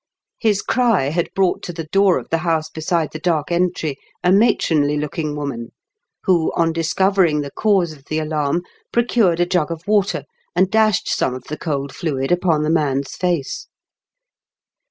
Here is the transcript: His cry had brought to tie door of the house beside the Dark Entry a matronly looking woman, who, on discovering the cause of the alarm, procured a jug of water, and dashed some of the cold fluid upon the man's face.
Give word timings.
His 0.39 0.63
cry 0.63 1.09
had 1.09 1.29
brought 1.35 1.61
to 1.61 1.73
tie 1.75 1.85
door 1.91 2.17
of 2.17 2.29
the 2.31 2.39
house 2.39 2.71
beside 2.71 3.11
the 3.11 3.19
Dark 3.19 3.51
Entry 3.51 3.97
a 4.23 4.31
matronly 4.31 4.97
looking 4.97 5.35
woman, 5.35 5.73
who, 6.23 6.51
on 6.55 6.73
discovering 6.73 7.41
the 7.41 7.51
cause 7.51 7.91
of 7.91 8.05
the 8.05 8.17
alarm, 8.17 8.63
procured 8.91 9.39
a 9.39 9.45
jug 9.45 9.69
of 9.71 9.87
water, 9.87 10.23
and 10.55 10.71
dashed 10.71 11.07
some 11.07 11.35
of 11.35 11.43
the 11.49 11.55
cold 11.57 11.93
fluid 11.93 12.31
upon 12.31 12.63
the 12.63 12.71
man's 12.71 13.15
face. 13.15 13.67